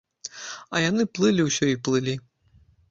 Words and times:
А 0.73 0.81
яны 0.89 1.03
плылі 1.19 1.41
ўсё 1.51 1.65
і 1.77 1.81
плылі. 1.89 2.21